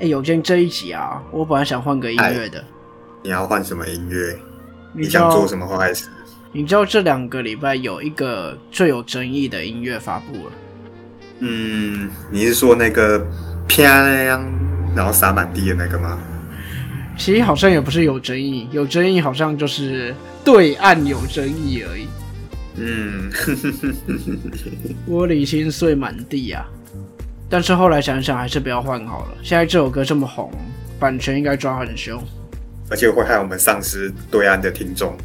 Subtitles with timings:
[0.00, 2.64] 哎，有件这一集啊，我本来想换个音乐的。
[3.22, 4.36] 你要换什么音乐？
[4.92, 6.08] 你你想做什么坏事？
[6.52, 10.52] 你知道这两个礼拜有一个最有争议的音乐发布了。
[11.40, 13.18] 嗯，你是说那个
[13.68, 14.44] 啪亮，
[14.94, 16.18] 然后洒满地的那个吗？
[17.16, 20.14] 其实好像也不是有争议，有争议好像就是
[20.44, 22.08] 对岸有争议而已。
[22.76, 23.30] 嗯，
[25.08, 26.66] 玻璃心碎满地啊！
[27.48, 29.36] 但是后来想想，还是不要换好了。
[29.42, 30.50] 现在这首歌这么红，
[30.98, 32.20] 版权应该抓很凶。
[32.90, 35.16] 而且会害我们丧失对岸的听众。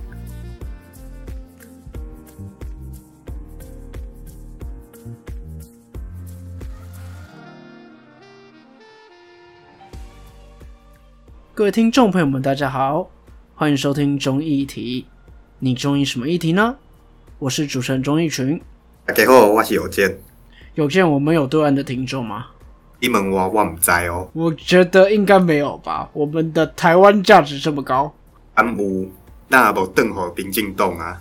[11.53, 13.09] 各位听众朋友们，大家好，
[13.55, 15.05] 欢迎收听中议题。
[15.57, 16.77] 你中意什么议题呢？
[17.39, 18.61] 我是主持人钟义群。
[19.05, 20.28] 大家好，我是有健。
[20.79, 22.45] 有见我们有对岸的听众吗？
[23.01, 24.29] 你问我，我唔知哦。
[24.31, 26.09] 我觉得应该没有吧。
[26.13, 28.15] 我们的台湾价值这么高，
[28.53, 29.09] 安有，
[29.49, 31.19] 那无邓和民进党啊？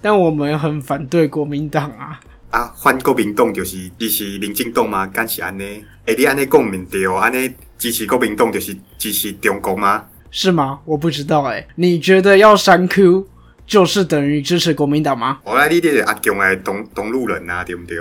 [0.00, 2.20] 但我们很反对国民党啊。
[2.50, 5.04] 啊，反国民党就是支持民进党吗？
[5.08, 5.84] 敢是安尼？
[6.06, 10.04] 哎，你安尼讲唔对哦，安尼支持国民党就是支持中国吗？
[10.30, 10.78] 是吗？
[10.84, 13.26] 我不知道哎、你觉得要删 Q
[13.70, 15.38] 就是等于支持国民党吗？
[15.44, 17.96] 我来你这是阿强来东东路人啊，对不对？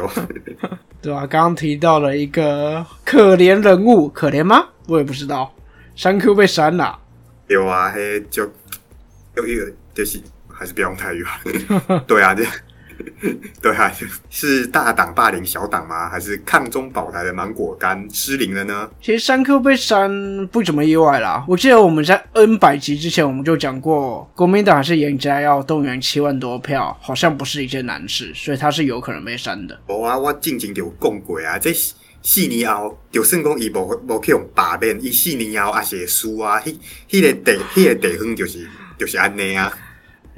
[1.00, 4.66] 对啊、刚刚提到了一个可怜人物，可怜吗？
[4.88, 5.53] 我也不知道，
[5.95, 6.98] 删 Q 被删了。
[7.50, 8.52] 有啊，嘿，就
[9.36, 10.20] 有一个就是
[10.52, 11.39] 还是不要用台语啊。
[12.08, 12.44] 对啊，这
[13.61, 13.92] 对啊，
[14.30, 16.09] 是大党霸凌小党吗？
[16.09, 18.89] 还是抗中保台的芒果干失灵了呢？
[19.02, 21.44] 其实三 Q 被删不怎么意外啦。
[21.47, 29.80] 我记得我们在 N 百集之前我们就讲过，国民党还是严家要动员七万多票，好像不是一件难事，所以他是有可能被删的。
[29.88, 31.73] 无啊，我进前就有讲过啊，这
[32.22, 36.59] 四年后，就算讲伊无无去用罢免，伊四年后也是会输啊。
[36.59, 36.75] 迄
[37.09, 39.72] 迄、个地，迄、个地方就是就是安尼啊。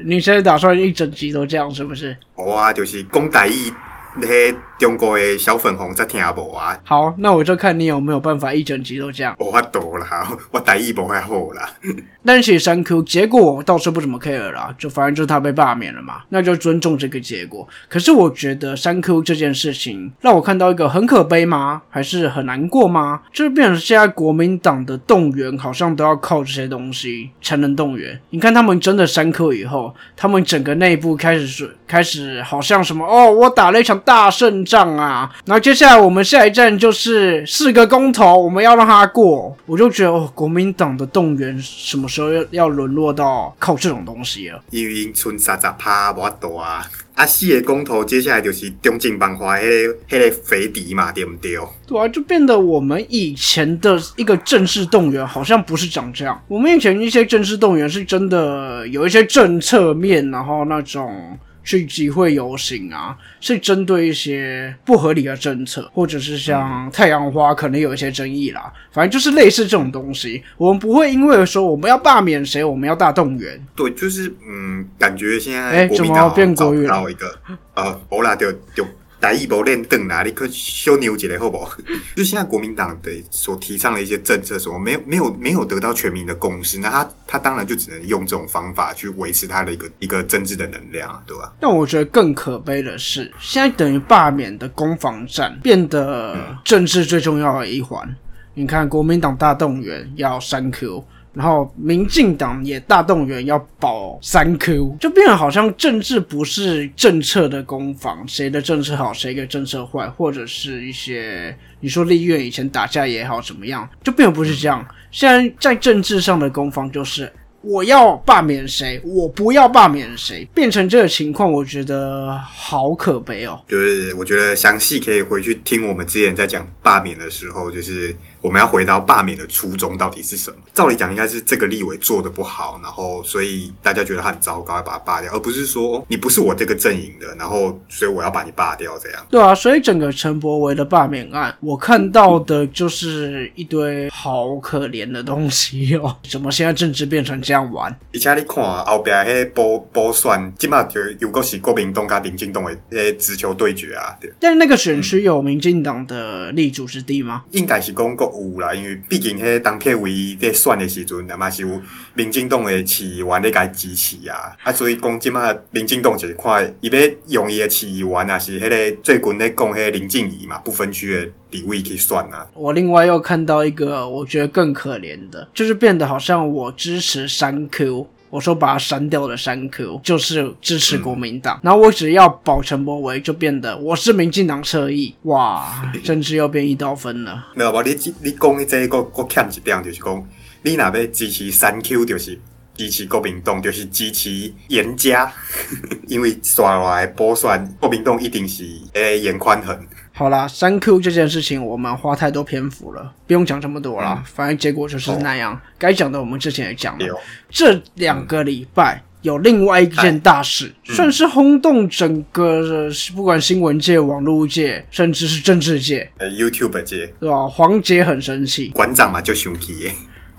[0.06, 2.16] 你现在打算一整集都这样是不是？
[2.36, 3.74] 哦啊，就是讲台语，
[4.22, 6.76] 迄中国的小粉红在听无啊。
[6.84, 9.36] 好，那我就看你有没有办法一整集都这样。
[9.38, 11.70] 无法度啦， 我台语无遐好啦。
[12.26, 17.68] 但是其实删 Q 结果我倒是不怎么 care 啦，就反正就是他被罢免了嘛，那就尊重这个结果。
[17.88, 21.84] 可是我觉得三 Q 这件事情让我看到一个很可悲吗？
[21.90, 23.22] 还是很难过吗？
[23.32, 28.20] 就是变成现在国民党的动员好像都要靠这些东西才能动员。
[28.32, 39.54] 你看他们真的三 Q 以后，他们整个内部开始是开始好像什么哦，我打了一场大胜仗啊，然后接下来我们下一站就是四个公投，我们要让他过。
[39.66, 44.64] 我就觉得哦，国民党的动员什么时候要要沦落到靠这种东西了？
[44.70, 46.88] 因为因剩三十趴无法度啊。
[47.14, 51.58] 啊，四个公投，接下来就是中正万华迄、个迄、个肥敌嘛，对不对？
[51.86, 56.42] 对啊，就变得我们以前的一个正式动员好像不是长这样。
[56.48, 68.72] 我们以前一些正式动员是真的有一些政策面，然后那种去集会游行啊，是针对一些不合理的政策，或者是像太阳花可能有一些争议啦。
[68.92, 73.64] 反正就是类似这种东西，我们不会因为说我们要罢免谁，我们要大动员。
[73.76, 77.40] 对，就是嗯，感觉现哎在国民怎么变国语了一个
[77.76, 78.86] 呃，欧啦，就就
[79.22, 81.72] 台语无练凳啦，你可修牛一下好不好？
[82.18, 91.54] 就现在国民党的所提倡的一些政策，什么没有没有没有得到全民的共识，那他他当然就只能用这种方法去维持他的一个一个政治的能量，对吧？
[91.60, 98.14] 但我觉得更可悲的是，现在等于罢免的攻防战变得政治最重要的一环。
[98.54, 114.86] 你看，国民党大动员要删 Q，然后民进党也大动员要保三 Q，就变得好像政治不是政策的攻防，谁的政策好，谁的政策坏，或者是一些你说立院以前打架也好怎么样，就变得不是这样。
[115.10, 117.32] 现在在政治上的攻防就是
[117.62, 123.62] 我要罢免谁，我不要罢免谁，变成这个情况，我觉得好可悲哦。
[123.68, 130.58] 就是我觉得详细可以回去听我们之前在讲罢免的时候，就是我们要回到罢免的初衷到底是什么。
[130.74, 139.26] 照理讲，应该是这个立委做的不好，然后所以大家觉得他很糟糕，要把他罢掉，而不是说哦你不是我这个阵营的，然后所以我要把你罢掉这样。
[139.30, 146.16] 对啊，所以整个陈柏维的罢免案，我看到的就是一堆好可怜的东西哦。
[146.30, 147.92] 怎么现在政治变成这样玩？
[148.14, 157.44] 而且你看后边迄波波选，即马就又果是国民党跟民进党的迄直球对决啊，对，但那个选区有民进党的立主之地吗？
[157.52, 161.82] 应该是讲国有啦，因为毕竟迄当片唯一在选的时阵，嘛是有
[162.14, 172.48] 民进党的市议员咧甲支持啊，啊，所以讲即马民进党就是看伊要用伊的市议员啊，是迄个最近咧讲迄林静怡嘛，不分区的地位去选啊。
[172.54, 178.08] 我另外又看到一个，我觉得更可怜的，就是变得好像我支持三 Q。
[178.32, 187.48] 我说把它删掉的删 Q 就是支持国民党，然后我只要保陈柏维就变得我是民进党侧翼，哇，政治又变一刀分了。
[187.54, 187.84] 没有吧？
[187.84, 187.92] 你
[188.24, 190.28] 你讲的这个我欠一点，就是讲
[190.64, 192.40] 你那边支持三 Q，就是
[192.74, 195.32] 支持国民党，就是支持严家，
[196.08, 198.64] 因为刷来补选，国民党一定是
[198.94, 199.78] 诶严宽恒。
[200.22, 204.24] 好啦，三 Q 这件事情我们花太多篇幅了，不用讲这么多了。
[204.24, 207.20] 反正结果就是那样，该讲的我们之前也讲了。
[207.50, 217.48] 这两个礼拜有另外一件大事，算是轰动整个不管新闻界、网络界，甚至是政治界、呃 YouTube 界，对吧？
[217.48, 219.92] 黄杰很生气，馆长嘛就生气耶。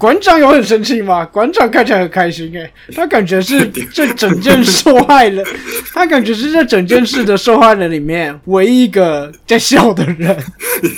[0.02, 1.24] 馆长有很生气吗？
[1.26, 5.46] 馆长看起来很开心诶， 他感觉是这整件受害人，
[5.94, 10.36] 他感觉是这整件事的受害人里面唯一一个在笑的人，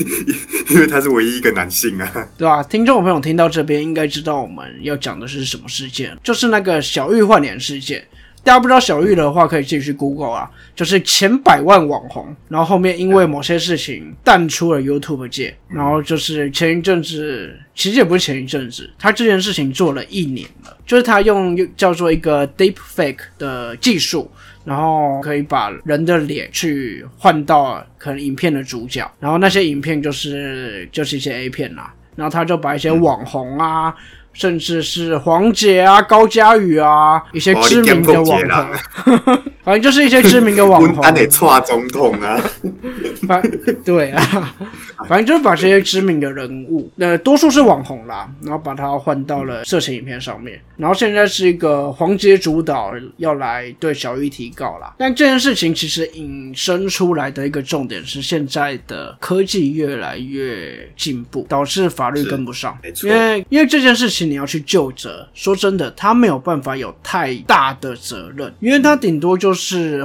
[0.70, 2.62] 因为他是唯一一个男性啊，对吧？
[2.62, 8.02] 听众朋友听到这边应该知道我们要讲的是什么事件，就是那个小玉换脸事件。
[8.44, 24.30] 大家不知道小玉的话，可以继续 Google 啊，就是前百万网红，然后后面因为某些事情淡出了 YouTube 界，然后就是前一阵子，其实也不是前一阵子，他这件事情做了一年了，就是他用叫做一个 Deep Fake 的技术，
[24.62, 33.94] 然后可以把人的脸去换到可能影片的主角，然后那些影片就是就是一些 A 片啦，然后他就把一些网红啊。
[34.34, 38.38] 甚至是黄姐啊、高佳宇啊，一些知名的网
[39.14, 41.02] 红， 反正就是一些知名的网红。
[41.02, 42.38] 他得错总统啊，
[43.26, 43.42] 反
[43.84, 44.54] 对啊，
[45.08, 50.60] 反正就是把这些知名的人物，那多数是网红啦，然后把它换到了色情影片上面。
[50.76, 54.92] 然后现在是一个黄杰主导要来对小玉提告啦。
[54.98, 62.76] 但这件事情其实引申出来的一个重点是，现在的科技越来越进步，导致法律跟不上。
[63.04, 64.24] 因为因为这件事情。
[64.24, 69.53] 你要去就责，说真的，他没有办法有太大的责任，因为他顶多就是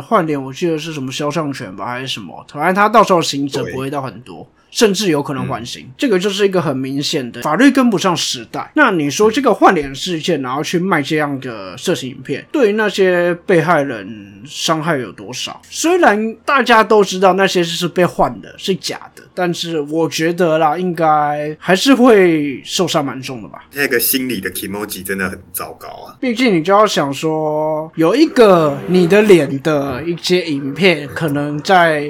[0.02, 4.48] 换脸，我记得是什么肖像权吧，还是什么，反正他到时候行者不会到很多。
[4.72, 8.72] 甚至有可能缓刑，这个就是一个很明显的法律跟不上时代。
[8.76, 15.60] 那你说这个换脸事件，然后去卖这样的色情影片，对于那些被害人伤害有多少？
[15.70, 23.64] 虽然大家都知道那些是被换的，是假的，但是我觉得啦，应该还是会受伤蛮重的吧。
[23.74, 26.16] 那个心理的 emoji 真的很糟糕啊！
[26.20, 32.08] 毕竟你就要想说，有一个你的脸的一些影片，可能在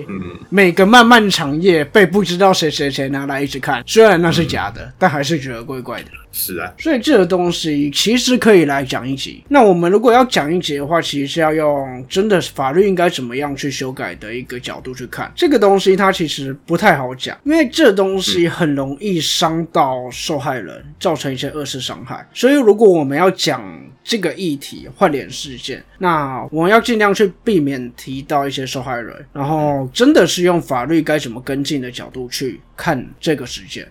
[0.49, 2.48] 每个漫漫长夜被不知道。
[2.53, 6.11] 谁谁谁拿来一直看，虽然那是假的，但还是觉得怪怪的。
[6.31, 9.43] 是啊，所以这个东西其实可以来讲一集。
[9.49, 15.95] 那我们如果要讲一集的话，其实是要用真的法律应该怎么样去修改的一个角度去看这个东西。
[15.95, 22.27] 它其实不太好讲，因为这东西很容易伤到受害人，造成一些二次伤害。
[22.33, 23.61] 所以如果我们要讲
[24.03, 33.87] 这个议题换脸事件，那我们要尽量去避免提到一些受害人，然后真的是用法律该怎么跟进的角度去看这个事件。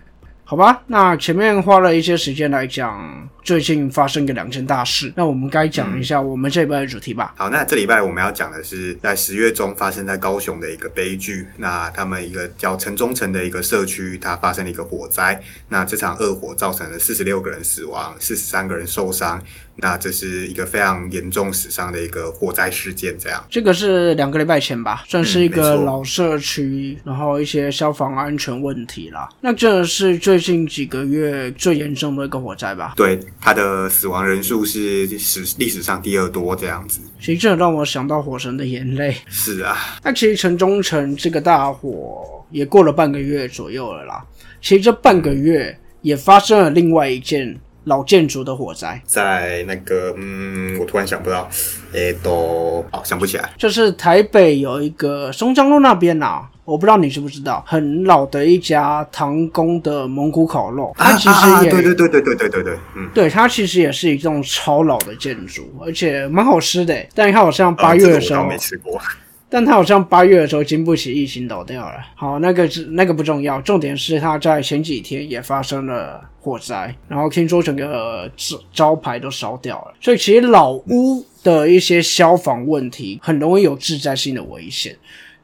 [0.49, 7.33] 好吧，那前面花了一些时间来讲最近发生个两件大事，那我们该讲一下我们这礼拜的主题吧。
[7.35, 11.47] 好，那这礼拜我们要讲的是在十月中发生在高雄的一个悲剧。
[11.57, 15.41] 那他们一个叫城中城的一个社区，它发生了一个火灾。
[15.69, 19.41] 那这场恶火造成了四十六个人死亡，四十三个人受伤。
[19.81, 23.41] 那这是一个非常严重死伤的一个火灾事件，这样。
[23.49, 29.27] 这个是两个礼拜前吧，算是一个老社区，然后一些消防安全问题啦。
[29.39, 32.91] 那这是最近几个月最严重的一个火灾吧？
[32.97, 36.99] 对，它的死亡人数是史历史上第二多这样子。
[37.19, 39.11] 其实这让我想到《火神的眼泪》。
[39.29, 44.25] 是啊，那其实城中城这个大火也过了半个月左右了啦。
[44.61, 47.59] 其实这半个月也发生了另外一件。
[47.85, 51.49] 老建筑的火灾，在那个嗯，我突然想不到，
[51.93, 53.49] 诶，都哦想不起来。
[53.57, 69.01] 就是台北有一个松江路那边呐，我不知道你知不知道，很老的一家唐宫的蒙古烤肉，它其实也对对对对对对对对，嗯，对，它其实也是一栋超老的建筑，而且蛮好吃的，但它好像八月的时候没吃过。
[69.51, 71.95] 但它好像八月的时候经不起疫情倒掉了。
[72.13, 79.93] 好，那个是那个不重要，重点是它在前几天也发生了火灾，然后听说整个招招牌都烧掉了。
[79.99, 84.95] 所以其实老屋的一些消防问题很容易有致灾性的危险。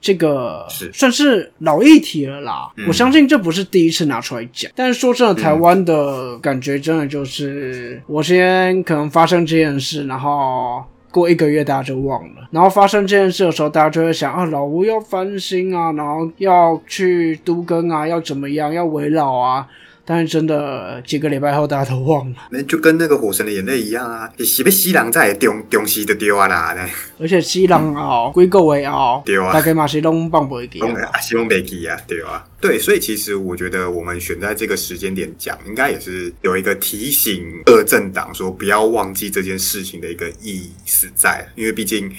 [0.05, 2.71] 这个是算是老议题了啦。
[2.77, 10.83] 嗯我相信这不是第一次拿出来讲，但是说真的，台湾的感觉真的就是，我先可能发生这件事，然后。
[11.15, 19.65] 过一个月大家就忘了，然后发生这件事的时候，大家就会想啊，老吴要翻新啊，然后要去都更啊，要怎么样，要围绕啊。
[20.05, 22.35] 但是真的几个礼拜后，大家都忘了。
[22.51, 26.87] 那就跟那个《火神的眼泪》一样啊，你是被西郎在中中西就丢啊啦，呢
[27.19, 31.09] 而且西人后几个月哦，对啊大概嘛是拢放不记东啊。
[31.11, 42.11] 啊，希望没记啊，对啊，对，所以其实我觉得我们选在这个时间点讲，应该也是有一个提醒二政党说不要忘记这件事情的一个意思在，因为毕竟。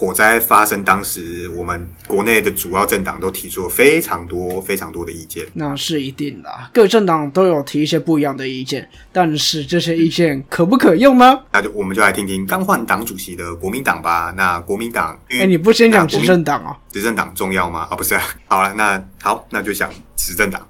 [0.00, 5.46] 火灾发生当时，我们国内的主要政党都提出了非常多、非常多的意见。
[5.52, 11.38] 那是一定的啊，各政党都有提一些不一样的意见，但是这些意见可不可用呢？
[11.52, 14.32] 那就我们就来听听刚换党主席的国民党吧。
[14.34, 16.74] 那国民党，因哎、为你不先讲执政党哦？
[16.90, 17.86] 执政党重要吗？
[17.90, 18.22] 啊，不是、啊。
[18.48, 20.66] 好了，那好，那就讲执政党。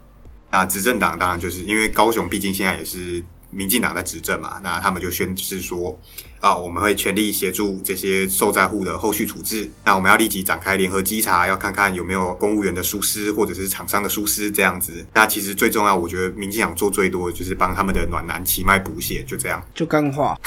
[0.51, 5.99] 那执政党当然就是因为高雄毕竟现在也是民进党在执政嘛，那他们就宣誓说，
[6.41, 9.71] 啊，我们会全力协助这些受灾户的后续处置。
[9.85, 15.05] 那我们要立即展开联合稽查，要看看有没有公务员的疏失或者是厂商的疏失这样子。
[15.15, 19.63] 那其实最重要，我觉得民进党做最多的就是帮他们的暖男奇脉补血，就这样。
[19.75, 20.39] 就干话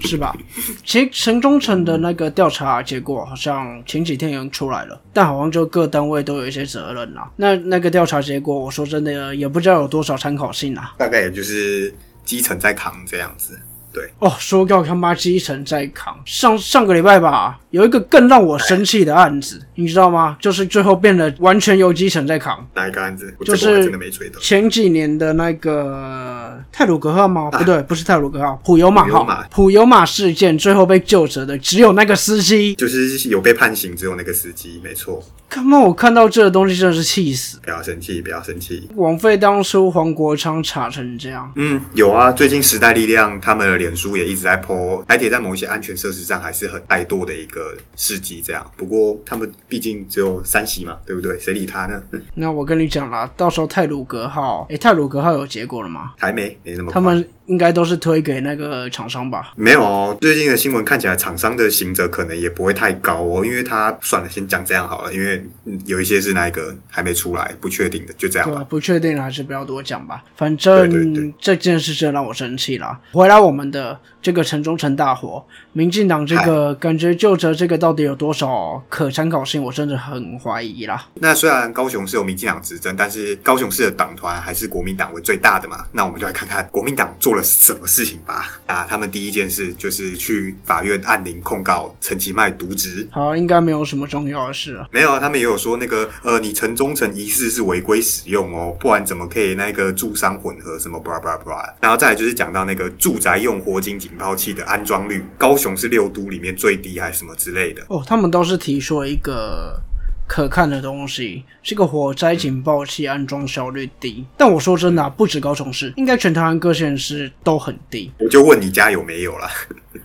[0.00, 0.36] 是吧？
[0.84, 7.30] 其实 城中城的那个调查结果好像前几天已经出来了，但好像就各单位都有一些责任啦。
[7.36, 10.94] 那那个调查结果，我说真的也不知道有多少参考性啊。
[10.98, 11.92] 大概也就是
[12.24, 13.58] 基层在扛这样子。
[13.94, 20.34] 对，哦，说到他妈基层在扛，上上个礼拜吧，有一个更让我生气的案子，你知道吗？
[20.40, 22.66] 就是最后变得完全由基层在扛。
[22.72, 23.34] 哪一个案子？
[23.38, 24.40] 我就是真的没追到。
[24.40, 27.50] 前几年的那个泰鲁格号吗？
[27.50, 29.42] 不对，不是泰鲁格号，普悠马号普悠玛。
[29.48, 32.74] 普悠玛事件最后被救责的只有那个司机。
[32.76, 35.22] 就是有被判刑，只有那个司机，没错。
[35.54, 37.58] 他妈，我看到这个东西真的是气死！
[37.62, 38.88] 不要生气，不要生气。
[38.96, 41.52] 枉费当初黄国昌查成这样。
[41.56, 48.66] 嗯，有啊，最近时代力量他们的脸书也一直在 po 台铁在某一些安全设施上还是很怠惰的一个事迹，这样。
[48.78, 51.38] 不过他们毕竟只有三席嘛，对不对？
[51.38, 52.02] 谁理他呢？
[52.34, 56.14] 那我跟你讲啦，到时候泰鲁格号，诶，泰鲁格号有结果了吗？
[56.16, 56.94] 还没，没那么快。
[56.94, 59.52] 他们应该都是推给那个厂商吧？
[59.54, 65.41] 没有哦，最近的新闻看起来厂商的行者可能也不会太高哦，因为他算了，先讲这样好了，因为嗯
[65.86, 68.64] 有一些是那个还没出来，不确定的，就这样吧。
[68.68, 70.22] 不确定还是不要多讲吧。
[70.36, 72.98] 反正对这件事真的让我生气了。
[73.12, 81.06] 回来我们的这个城中城大火，民进党这个感觉就着这个到底有多少可参考性，我真的很怀疑啦。
[81.14, 85.84] 那虽然高雄是有民进党执政，但是高雄市的党团还是国民党为最大的嘛。
[85.92, 88.60] 那我们就来看看国民党做了什么事情吧。
[88.66, 93.06] 啊，他们第一件事就是去法院按铃控告陈其迈渎职。
[93.10, 94.88] 好，应该没有什么重要的事了。
[94.90, 101.66] 没有啊，他们也有说那个呃，你城中城疑似是违规使用哦，不然怎么可以那个住商混合什么 blah blah blah。
[101.80, 107.82] 然后再来就是讲到那个住宅用火警警报器的安装率，高雄是六都里面最低还是什么之类的。
[107.88, 109.80] 哦，他们倒是提出了一个
[110.28, 114.24] 可看的东西，这个火灾警报器安装效率低。
[114.36, 118.12] 但我说真的、啊，不止高雄市，应该全台湾各县市都很低。
[118.18, 119.50] 我就问你家有没有啦？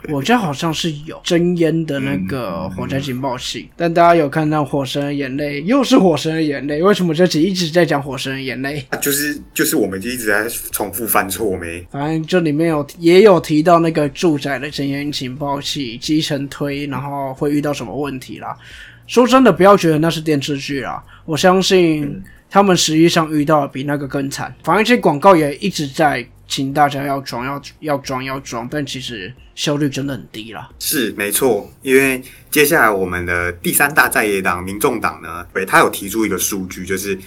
[0.09, 8.79] 我家好像是有真烟的那个火灾警报器，但大家有看到《火神的眼泪》，又是《火神的眼泪》，为什么这集一直在讲《火神的眼泪》？
[8.95, 11.85] 啊就是就是我们就一直在重复犯错没？
[11.91, 18.55] 反正这里面有也有提到那个住宅的真烟警报器基层推，然后会遇到什么问题啦。
[19.07, 24.53] 说真的，不要觉得那是电视剧啦，我相信他们实际上遇到的比那个更惨。
[24.63, 30.69] 反正这些广告也一直在请大家要装、要要装、要装，但其实效率真的很低啦。
[30.79, 37.17] 是没错，因为接下来我们的第三大在野党民众党呢，对，他有提出一个数据，就是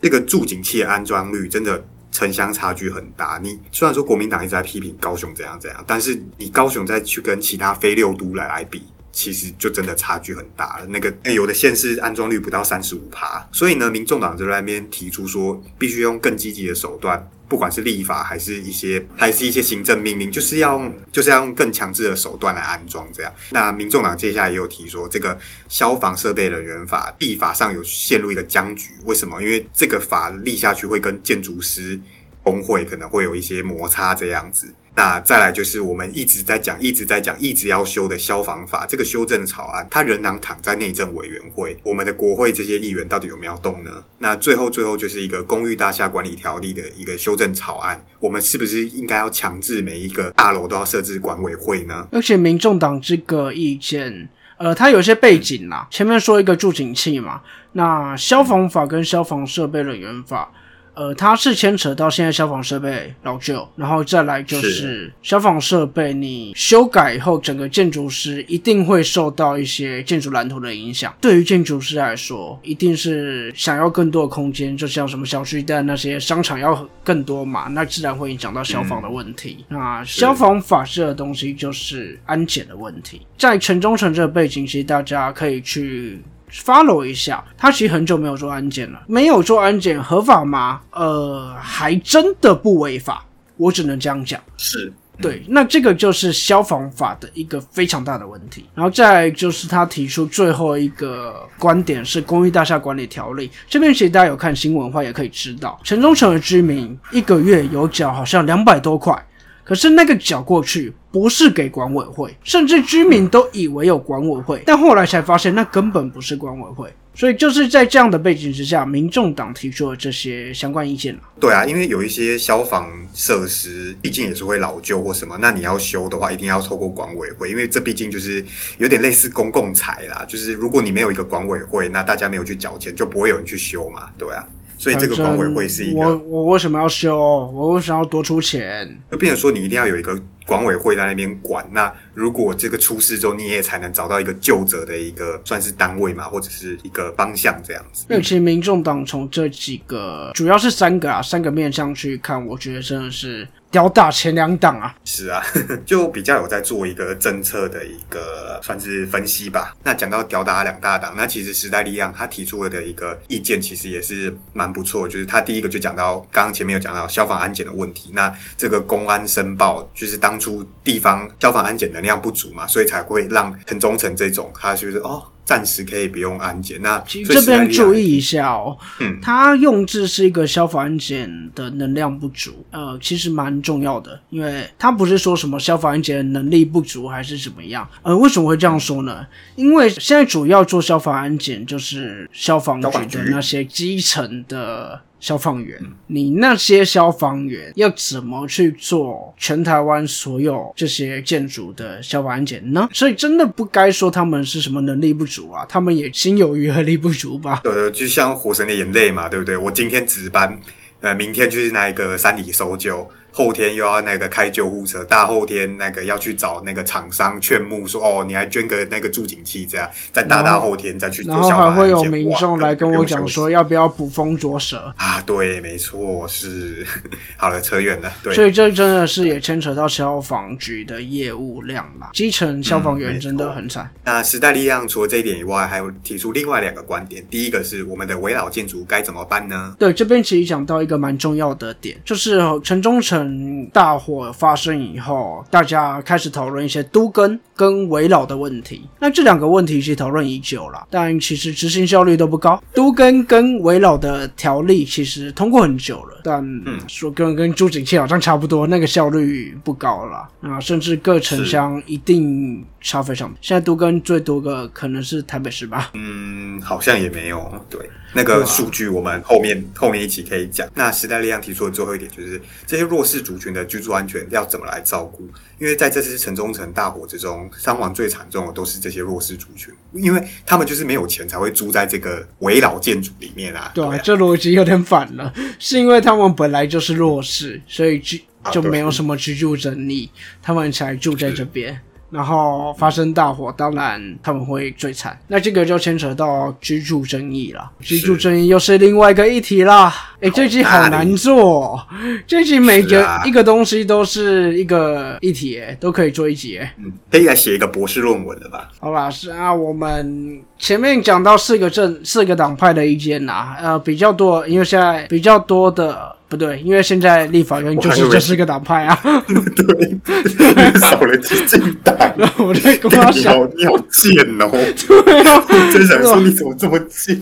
[0.00, 3.40] 这个助警器的安装率真的城乡差距很大。
[3.42, 8.82] 你虽然说国民党一直在批评高雄怎样怎样，但是你高雄再去跟其他非六都来来比。
[9.16, 10.84] 其实就真的差距很大了。
[10.90, 23.32] 那个有的县市安装率不到三十五趴，所以呢，民众党就在那边提出说，必须用更积极的手段，不管是立法还是一些还是一些行政命令，就是要用就是要用更强制的手段来安装这样。
[23.52, 29.42] 那民众党接下来也有提说，这个消防设备人员法立法上有陷入一个僵局，为什么？
[29.42, 31.98] 因为这个法立下去会跟建筑师
[32.42, 34.74] 工会可能会有一些摩擦这样子。
[34.96, 41.76] 那再来就是我们一直在讲、一直在讲、一直要修的消防法这个修正草案，它仍然躺在内政委员会。
[41.82, 44.02] 我们的国会这些议员到底有没有动呢？
[44.18, 52.08] 那最后最后就是一个公寓大厦管理条例的一个修正草案，我们是不是应该要强制每一个大楼都要设置管委会呢？
[52.10, 55.86] 而且民众党这个意见，呃，它有些背景啦。
[55.90, 60.50] 前面说一个助警器嘛，那消防法跟消防设备人员法。
[60.96, 71.14] 呃，它是牵扯到现在消防设备老旧，然后再来就是消防设备你修改以后，整个建筑师一定会受到一些建筑蓝图的影响。
[71.20, 79.66] 对于建筑师来说，一定是想要更多的空间，就像什么小区的那些商场要更多嘛，那自然会影响到消防的问题。
[79.68, 86.22] 那消防法这个东西就是安检的问题，在城中城这个背景，其实大家可以去。
[86.50, 89.02] Follow 一下，他其实很久没有做安检了。
[89.06, 90.80] 没有做安检合法吗？
[90.92, 93.24] 呃，还真的不违法，
[93.56, 94.40] 我只能这样讲。
[94.56, 98.66] 是对，那这个就是消防法的一个非常大的问题。
[98.74, 103.50] 然后再就是他提出最后一个观点是公寓大厦管理条例。
[103.66, 109.26] 这边其实大家有看新闻的话，也可以知道，城中城的居民一个月有缴好像两百多块，
[109.66, 110.94] 可是那个缴过去。
[111.12, 116.92] 不是给管委会，甚至居民都以为有管委会，但后来才发现那根本不是管委会。
[117.14, 128.44] 所以就是在这样的背景之下，民众党提出了这些相关意见对啊，因为有一些消防设施毕竟也是会老旧或什么，那你要修的话，一定要透过管委会，因为这毕竟就是
[128.76, 130.22] 有点类似公共财啦。
[130.28, 134.46] 就是如果你没有一个管委会，那大家没有去缴钱，就不会有人去修嘛，对啊。
[134.78, 137.16] 所以这个管委会是一个，我我为什么要修？
[137.54, 138.98] 我为什么要多出钱？
[139.10, 141.66] 就变成说你一定要有一个管委会在那边管。
[141.72, 148.04] 那如果这个出事之后，你也才能找到一个救责的一个算是单位嘛，或者是一个方向这样子。
[148.08, 153.46] 那其实民众党从这几个主要是三个啊，三个面向去看，我觉得真的是。
[153.70, 155.42] 吊打前两档啊，是啊，
[155.84, 159.74] 就比较有在做一个政策的一个算是分析吧。
[159.82, 165.06] 那讲到吊打两大党，那其实时代力量他提出了的一个意见，其实也是蛮不错。
[165.06, 168.10] 就是他第一个就讲到，刚刚前面有讲到消防安检的问题。
[168.14, 175.22] 那这个公安申报，就是当初地方消防安检能量不足嘛，所以才会让很忠诚这种，他就是哦。
[175.46, 176.82] 暂时可以不用安检。
[176.82, 187.88] 那这边注意一下哦，嗯，它用字是一个消防安检的能量不足，呃，其实蛮重要的，因为它不是说什么消防安检能力不足还是怎么样。
[188.02, 189.26] 呃，为什么会这样说呢？
[189.54, 195.00] 因为现在主要做消防安检就是消防局的那些基层的。
[195.18, 202.88] 消防员，你那些消防员要怎么去做全台湾所有这些建筑的消防安检呢？
[202.92, 207.60] 所以真的不该说他们是什么能力不足啊，他们也心有余而力不足吧？
[207.64, 209.56] 对，就像《火神的眼泪》嘛，对不对？
[209.56, 210.58] 我今天值班，
[211.00, 213.08] 呃，明天就是那一个山里搜救。
[213.36, 221.22] 后天又要那个开救护车，大后天那个要去找那个厂商劝募说哦，你还捐个那个助警器这样，在大大后天再去。
[221.24, 225.20] 然后还会有民众来跟我讲说要不要捕风捉蛇啊？
[225.26, 226.86] 对，没错，是
[227.36, 228.10] 好了，扯远了。
[228.22, 233.90] 对，所以这真的是也牵扯到消防局的业务量啦，基层消防员真的很惨。
[234.02, 237.22] 那时代力量除了这一点以外，还有提出另外两个观点。
[237.28, 239.76] 第一个是我们的围老建筑该怎么办呢？
[239.78, 243.25] 对，这边其实讲到一个蛮重要的点，就是城中城。
[243.72, 248.88] 大火发生以后，大家开始讨论一些都根跟围老的问题。
[248.98, 252.62] 那这两个问题其实讨论已久了，但其实执行效率都不高。
[252.74, 256.44] 都根跟围老的条例其实通过很久了，但
[256.88, 263.32] 说跟跟朱景庆好像差不多，那个效率不高了啊，甚至各城乡一定差非常。
[263.40, 265.90] 现在都跟最多个可能是台北市吧？
[265.94, 267.52] 嗯，好像也没有。
[267.70, 267.80] 对。
[268.12, 270.66] 那个数据我们后面后面一起可以讲。
[270.74, 275.28] 那时代力量提出的最后一点就是，这些弱势族群的居住安全要怎么来照顾？
[275.58, 283.72] 因为在这次城中城大火之中，伤亡最惨重的都是这些弱势族群，因为他们就是没有钱才会住在这个围老建筑里面啊。
[283.74, 290.10] 对，这逻辑有点反了，是因为他们本来就是弱势，所以居就没有什么居住能力，
[290.42, 291.80] 他们才住在这边。
[292.10, 295.18] 然后发生大火，当然他们会最惨。
[295.28, 299.92] 那这个就牵扯到居住争议了，居住争议又是另外一个议题啦。
[300.20, 301.78] 哎，这集好难做，
[302.26, 308.70] 这集每个一个东西都是一个议题，哎，都可以做一集，嗯，可以来写一个博士论文的吧？
[308.80, 316.15] 好吧，是啊，我们前面讲到四个政四个党派的意见呐，呃，比较多，因为现在比较多的。
[316.28, 318.98] 不对，因为现在立法院就是这是个党派啊。
[319.28, 321.96] 对，少了激进党。
[322.38, 324.50] 我在跟他讲，你好贱哦！
[324.88, 327.16] 对啊，真想说你怎么这么贱？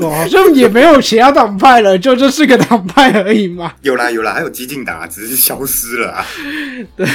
[0.00, 3.72] 好像也没有其他党派了，就这是个党派而已嘛。
[3.82, 6.26] 有啦有啦，还有激进党啊，只是消失了啊。
[6.96, 7.06] 对，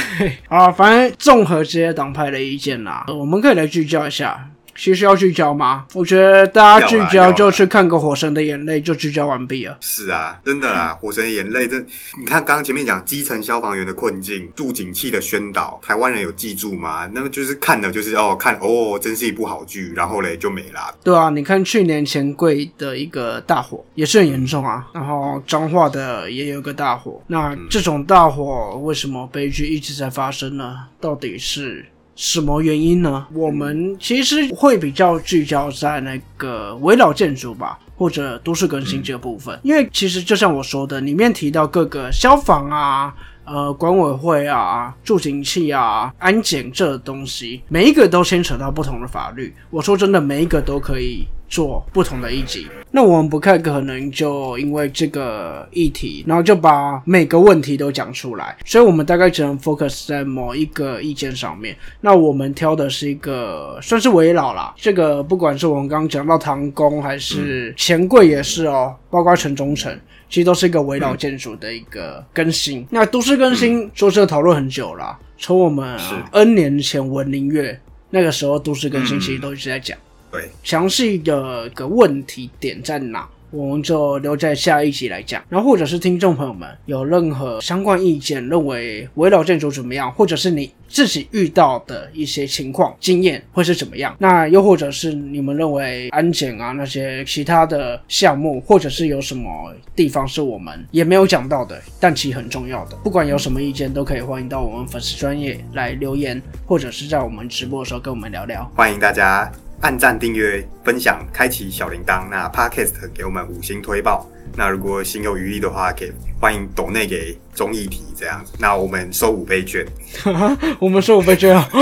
[0.48, 4.48] 啊，反正综合这些党派的意见啦，我们可以来聚焦一下。
[4.76, 5.86] 其实要聚焦吗？
[5.94, 9.76] 我觉得大家聚焦就去看个《火神的眼泪》，就聚焦完毕了。
[9.80, 11.78] 是啊，真的啊，火神的眼泪，这
[12.18, 17.08] 你看刚刚前面讲基层消防员的困境、助警器的宣导，台湾人有记住吗？
[17.12, 20.94] 那么就是看的就是哦，看哦，真是一部好剧，然后嘞就没啦。
[21.02, 30.76] 对啊，你看去年钱柜的一个大火也是很严重啊，然后彰化的也有个大火，那这种大火为什么悲剧一直在发生呢？
[31.00, 31.84] 到底是
[32.16, 33.28] 什么原因呢？
[33.32, 37.78] 我们其实会比较聚焦在那个围绕建筑吧。
[37.98, 43.14] 或者都市更新这个部分，因为其实就像我说的，里面提到各个消防啊、
[43.46, 49.50] 呃管委会啊、助行器啊、安检这东西，每一个都牵扯到不同的法律。
[49.70, 52.66] 我说真的，每一个都可以做不同的一集。
[52.90, 61.76] 那我们不太可能就因为这个议题，然后就把每个问题都讲出来，所以我们大概只能 focus 在某一个意见上面。
[62.00, 69.98] 那我们挑的是一个算是围绕啦，这个不管是我们刚刚讲到唐宫还是钱柜也是哦，包括城中城。
[70.28, 72.84] 其实都是一个围绕建筑的一个更新。
[72.90, 75.96] 那都市更新，说这个讨论很久了，从我们
[76.32, 77.80] N 年前文林月
[78.10, 79.96] 那个时候，都市更新其实都一直在讲。
[80.36, 85.42] 对，详细的个问题点在哪，我们就留在下一集来讲。
[85.48, 94.14] 然后或者是听众朋友们有任何相关意见，认为围绕建筑怎么样，或者是你自己遇到的一些情况经验会是怎么样？
[94.18, 102.96] 那又或者是你们认为安检啊那些其他的项目，或者是有什么地方是我们也没有讲到的，但其实很重要的。
[102.96, 108.70] 不管有什么意见，都可以欢迎到我们粉丝专业来留言，或者是在我们直播的时候跟我们聊聊。
[108.74, 112.26] 欢迎大家按赞、订阅、分享、开启小铃铛。
[112.30, 114.26] 那 Podcast 给我们五星推爆。
[114.56, 118.52] 那如果心有余力的话，可以欢迎抖内给综艺题这样子。
[118.58, 119.84] 那我们收五倍券，
[120.78, 121.68] 我们收五倍券啊。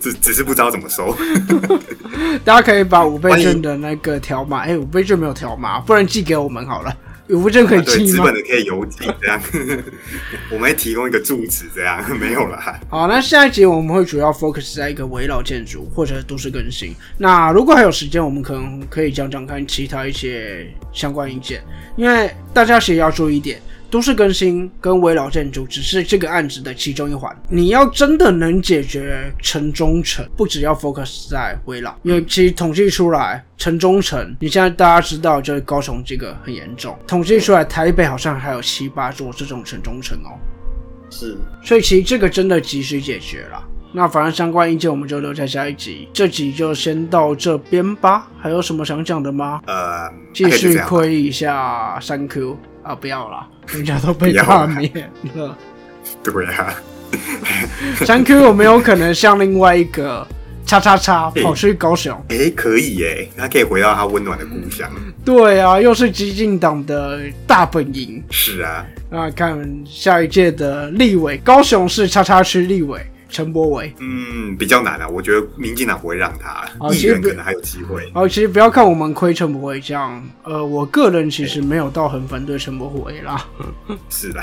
[0.00, 1.16] 只只是不知道怎么收。
[2.44, 6.94] 大家可以把五倍券的那个条码，哎、五倍券没有条码，不然寄给我们好了。
[7.30, 8.34] 五倍券可以对，寄吗资本？
[8.34, 9.40] 的可以邮寄这样。
[10.52, 12.78] 我们会提供一个住址这样， 没有啦。
[12.88, 16.94] 好，那下一集我们会主要 focus 在一个围绕建筑或者都市更新。
[17.18, 21.62] 那如果还有时间，我们可能可以讲讲看其他一些相关意见，
[21.96, 23.60] 因为大家其实要注意一点。
[23.94, 27.32] 都市更新跟围绕建筑只是这个案子的其中一环。
[27.48, 40.34] 你要真的能解决城中城，不只要 focus 在围绕，因为其实统计出来，城中城，你现在大家知道，就是高雄这个很严重，统计出来台北好像还有七八座这种城中城哦。
[41.08, 43.64] 是，所以其实这个真的及时解决了。
[43.92, 48.26] 那反正相关意见我们就留在下一集，这集就先到这边吧。
[48.40, 49.60] 还有什么想讲的吗？
[49.68, 55.56] 呃，继续亏一下三 Q 啊，不要啦，人家都被不要罢啦免了。
[56.22, 56.74] 对啊，
[58.04, 60.26] 三 Q 有没有可能像另外一个
[60.66, 62.14] 叉叉叉跑去高雄？
[62.28, 64.90] 诶，可以耶，他可以回到他温暖的故乡。
[65.24, 68.22] 对啊，又是激进党的大本营。
[68.30, 73.00] 是啊，那看下一届的立委，高雄市叉叉区立委
[73.34, 73.92] 陈柏伟。
[73.98, 78.08] 嗯，比较难啊，我觉得民进党不会让他，议哦其实不员可能还有机会。
[78.14, 83.44] 哦，其实不要看我们亏陈柏伟这样，呃，我个人其实没有到很反对陈柏伟啦。
[84.08, 84.40] 是的，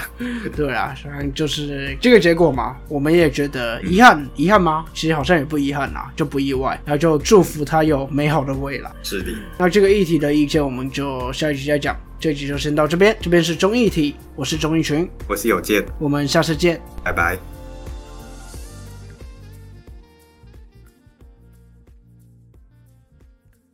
[0.53, 4.83] 对啊，反正就是这个结果嘛，我们也觉得遗憾，遗憾吗？
[4.93, 8.91] 其实好像也不遗憾啦，就不意外，然后就祝福他有美好的未来。
[9.03, 11.95] 是的，那这个议题的意见，我们就下一集再讲。
[12.19, 16.79] 这一集就先到这边，这边是中议题，我是钟义群，我是有健，我们下次见。
[17.03, 17.35] 拜拜。